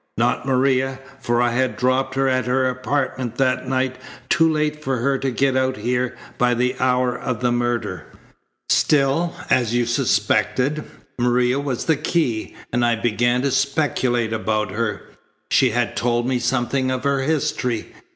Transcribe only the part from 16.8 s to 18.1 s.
of her history.